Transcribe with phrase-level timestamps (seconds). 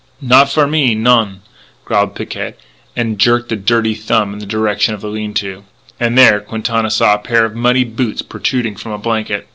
[0.19, 1.41] "Not for me, non,"
[1.85, 2.55] growled Picquet,
[2.95, 5.63] and jerked a dirty thumb in the direction of the lean to.
[5.99, 9.47] And there Quintana saw a pair of muddy boots protruding from a blanket.